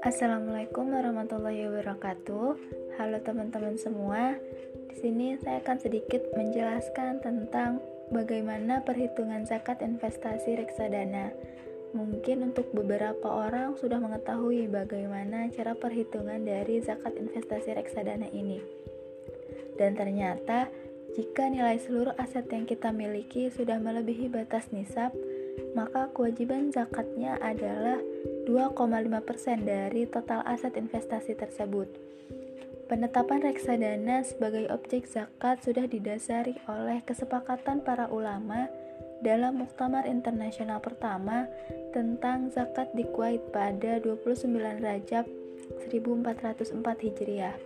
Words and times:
Assalamualaikum 0.00 0.88
warahmatullahi 0.88 1.68
wabarakatuh. 1.68 2.56
Halo 2.96 3.20
teman-teman 3.20 3.76
semua. 3.76 4.40
Di 4.88 4.96
sini 4.96 5.36
saya 5.36 5.60
akan 5.60 5.84
sedikit 5.84 6.24
menjelaskan 6.32 7.20
tentang 7.20 7.84
bagaimana 8.08 8.80
perhitungan 8.88 9.44
zakat 9.44 9.84
investasi 9.84 10.64
reksadana. 10.64 11.36
Mungkin 11.92 12.48
untuk 12.48 12.72
beberapa 12.72 13.28
orang 13.28 13.76
sudah 13.76 14.00
mengetahui 14.00 14.72
bagaimana 14.72 15.52
cara 15.52 15.76
perhitungan 15.76 16.40
dari 16.40 16.80
zakat 16.80 17.12
investasi 17.20 17.76
reksadana 17.76 18.32
ini. 18.32 18.64
Dan 19.76 19.92
ternyata 19.92 20.72
jika 21.16 21.48
nilai 21.48 21.80
seluruh 21.80 22.12
aset 22.20 22.44
yang 22.52 22.68
kita 22.68 22.92
miliki 22.92 23.48
sudah 23.48 23.80
melebihi 23.80 24.28
batas 24.28 24.68
nisab, 24.74 25.16
maka 25.72 26.12
kewajiban 26.12 26.68
zakatnya 26.68 27.40
adalah 27.40 28.00
2,5% 28.48 29.64
dari 29.64 30.04
total 30.08 30.44
aset 30.44 30.76
investasi 30.76 31.36
tersebut. 31.36 31.88
Penetapan 32.88 33.44
reksadana 33.44 34.24
sebagai 34.24 34.64
objek 34.72 35.04
zakat 35.04 35.60
sudah 35.60 35.84
didasari 35.84 36.56
oleh 36.64 37.04
kesepakatan 37.04 37.84
para 37.84 38.08
ulama 38.08 38.72
dalam 39.20 39.60
Muktamar 39.60 40.08
Internasional 40.08 40.80
pertama 40.80 41.44
tentang 41.92 42.48
zakat 42.48 42.88
di 42.96 43.04
Kuwait 43.04 43.44
pada 43.52 44.00
29 44.00 44.48
Rajab 44.80 45.28
1404 45.84 47.04
Hijriah. 47.04 47.56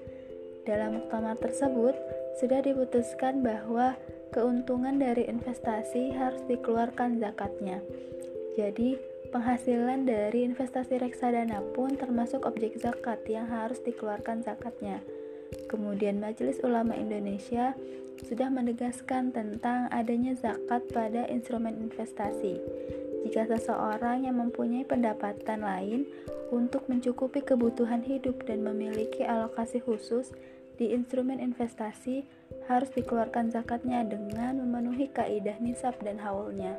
Dalam 0.63 1.03
muktamar 1.03 1.39
tersebut 1.43 1.95
sudah 2.39 2.65
diputuskan 2.65 3.45
bahwa 3.45 3.99
keuntungan 4.33 4.97
dari 4.97 5.29
investasi 5.29 6.15
harus 6.17 6.41
dikeluarkan 6.49 7.21
zakatnya. 7.21 7.85
Jadi, 8.57 8.97
Penghasilan 9.33 10.05
dari 10.05 10.45
investasi 10.45 11.01
reksadana 11.01 11.65
pun 11.73 11.97
termasuk 11.97 12.45
objek 12.45 12.77
zakat 12.77 13.25
yang 13.25 13.49
harus 13.49 13.81
dikeluarkan 13.81 14.45
zakatnya. 14.45 15.01
Kemudian 15.73 16.21
Majelis 16.21 16.61
Ulama 16.61 16.93
Indonesia 16.93 17.73
sudah 18.29 18.53
menegaskan 18.53 19.33
tentang 19.33 19.89
adanya 19.89 20.37
zakat 20.37 20.85
pada 20.93 21.25
instrumen 21.33 21.81
investasi. 21.81 22.61
Jika 23.25 23.49
seseorang 23.57 24.29
yang 24.29 24.37
mempunyai 24.37 24.85
pendapatan 24.85 25.65
lain 25.65 26.05
untuk 26.53 26.85
mencukupi 26.93 27.41
kebutuhan 27.41 28.05
hidup 28.05 28.45
dan 28.45 28.61
memiliki 28.61 29.25
alokasi 29.25 29.81
khusus 29.81 30.29
di 30.77 30.93
instrumen 30.93 31.41
investasi 31.41 32.25
harus 32.69 32.91
dikeluarkan 32.93 33.53
zakatnya 33.53 34.05
dengan 34.07 34.61
memenuhi 34.63 35.11
kaidah 35.13 35.57
nisab 35.61 35.97
dan 36.01 36.21
haulnya. 36.21 36.79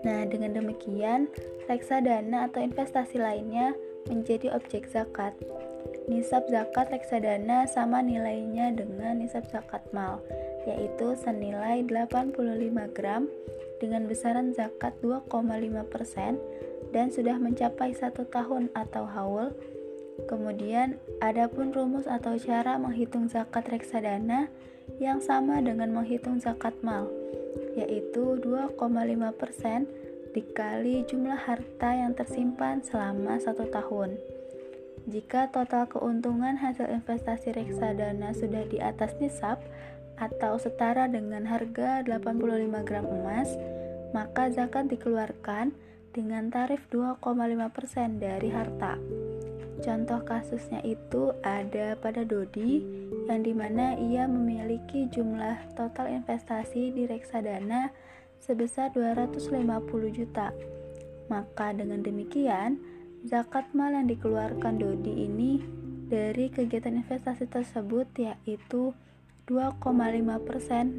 Nah, 0.00 0.24
dengan 0.24 0.56
demikian, 0.56 1.28
reksadana 1.68 2.48
atau 2.48 2.64
investasi 2.64 3.20
lainnya 3.20 3.76
menjadi 4.08 4.56
objek 4.56 4.88
zakat. 4.88 5.36
Nisab 6.08 6.48
zakat 6.48 6.88
reksadana 6.88 7.68
sama 7.68 8.00
nilainya 8.00 8.72
dengan 8.72 9.20
nisab 9.20 9.44
zakat 9.52 9.84
mal, 9.92 10.24
yaitu 10.64 11.12
senilai 11.20 11.84
85 11.84 12.32
gram 12.96 13.28
dengan 13.80 14.08
besaran 14.08 14.56
zakat 14.56 14.96
2,5% 15.04 16.40
dan 16.90 17.12
sudah 17.12 17.36
mencapai 17.36 17.92
satu 17.92 18.24
tahun 18.28 18.72
atau 18.72 19.04
haul. 19.04 19.52
Kemudian, 20.26 20.98
ada 21.22 21.46
pun 21.46 21.70
rumus 21.70 22.04
atau 22.10 22.34
cara 22.40 22.76
menghitung 22.76 23.30
zakat 23.30 23.68
reksadana 23.70 24.50
yang 24.98 25.22
sama 25.22 25.62
dengan 25.62 25.94
menghitung 25.94 26.42
zakat 26.42 26.74
mal 26.82 27.06
yaitu 27.78 28.38
2,5% 28.42 29.86
dikali 30.30 31.02
jumlah 31.06 31.38
harta 31.38 31.90
yang 31.94 32.14
tersimpan 32.14 32.82
selama 32.82 33.38
satu 33.42 33.66
tahun. 33.70 34.14
Jika 35.10 35.50
total 35.50 35.90
keuntungan 35.90 36.60
hasil 36.60 36.86
investasi 36.86 37.56
reksadana 37.56 38.30
sudah 38.36 38.62
di 38.68 38.78
atas 38.78 39.16
nisab 39.18 39.58
atau 40.20 40.60
setara 40.60 41.08
dengan 41.08 41.48
harga 41.48 42.04
85 42.04 42.86
gram 42.86 43.06
emas, 43.08 43.56
maka 44.12 44.52
zakat 44.52 44.86
dikeluarkan 44.92 45.72
dengan 46.12 46.52
tarif 46.52 46.84
2,5% 46.92 48.20
dari 48.20 48.50
harta. 48.52 49.00
Contoh 49.80 50.20
kasusnya 50.28 50.84
itu 50.84 51.32
ada 51.40 51.96
pada 51.96 52.20
Dodi 52.20 52.84
yang 53.32 53.40
di 53.40 53.56
mana 53.56 53.96
ia 53.96 54.28
memiliki 54.28 55.08
jumlah 55.08 55.56
total 55.72 56.20
investasi 56.20 56.92
di 56.92 57.08
reksadana 57.08 57.88
sebesar 58.44 58.92
250 58.92 59.56
juta. 60.12 60.52
Maka 61.32 61.72
dengan 61.72 62.04
demikian, 62.04 62.76
zakat 63.24 63.72
mal 63.72 63.96
yang 63.96 64.04
dikeluarkan 64.04 64.76
Dodi 64.76 65.24
ini 65.24 65.64
dari 66.12 66.52
kegiatan 66.52 67.00
investasi 67.00 67.48
tersebut 67.48 68.04
yaitu 68.20 68.92
2,5% 69.48 69.80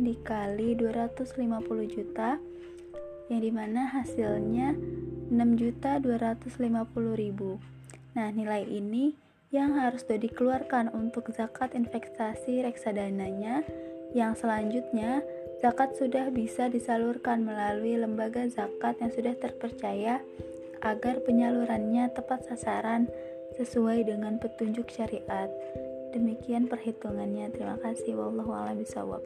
dikali 0.02 0.74
250 0.74 1.38
juta 1.86 2.42
yang 3.30 3.42
di 3.46 3.52
mana 3.54 3.94
hasilnya 3.94 4.74
6.250.000 5.30 7.81
Nah, 8.12 8.28
nilai 8.32 8.68
ini 8.68 9.16
yang 9.52 9.76
harus 9.76 10.08
dikeluarkan 10.08 10.92
untuk 10.96 11.32
zakat 11.32 11.76
investasi 11.76 12.64
reksadananya. 12.64 13.64
Yang 14.12 14.44
selanjutnya, 14.44 15.24
zakat 15.64 15.96
sudah 15.96 16.32
bisa 16.32 16.68
disalurkan 16.68 17.44
melalui 17.48 17.96
lembaga 17.96 18.48
zakat 18.48 19.00
yang 19.00 19.12
sudah 19.12 19.36
terpercaya 19.40 20.20
agar 20.82 21.22
penyalurannya 21.24 22.12
tepat 22.12 22.48
sasaran 22.48 23.08
sesuai 23.56 24.08
dengan 24.08 24.40
petunjuk 24.40 24.92
syariat. 24.92 25.48
Demikian 26.12 26.68
perhitungannya. 26.68 27.52
Terima 27.56 27.80
kasih. 27.80 28.20
Wallahu 28.20 28.52
a'lam 28.52 28.80
bishawab. 28.80 29.24